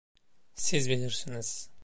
Siz 0.55 0.89
bilirsiniz! 0.89 1.69